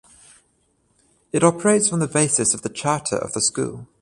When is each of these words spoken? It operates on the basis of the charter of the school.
It 1.31 1.43
operates 1.43 1.93
on 1.93 1.99
the 1.99 2.07
basis 2.07 2.55
of 2.55 2.63
the 2.63 2.69
charter 2.69 3.17
of 3.17 3.33
the 3.33 3.39
school. 3.41 3.87